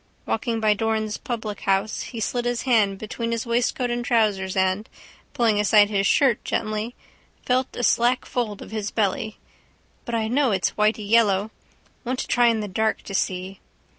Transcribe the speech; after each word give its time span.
Walking 0.25 0.59
by 0.59 0.73
Doran's 0.73 1.19
publichouse 1.19 2.05
he 2.05 2.19
slid 2.19 2.45
his 2.45 2.63
hand 2.63 2.97
between 2.97 3.31
his 3.31 3.45
waistcoat 3.45 3.91
and 3.91 4.03
trousers 4.03 4.55
and, 4.55 4.89
pulling 5.35 5.59
aside 5.59 5.91
his 5.91 6.07
shirt 6.07 6.43
gently, 6.43 6.95
felt 7.45 7.75
a 7.75 7.83
slack 7.83 8.25
fold 8.25 8.63
of 8.63 8.71
his 8.71 8.89
belly. 8.89 9.37
But 10.05 10.15
I 10.15 10.27
know 10.27 10.49
it's 10.49 10.71
whitey 10.71 11.07
yellow. 11.07 11.51
Want 12.03 12.17
to 12.17 12.27
try 12.27 12.47
in 12.47 12.61
the 12.61 12.67
dark 12.67 13.03
to 13.03 13.13
see. 13.13 13.59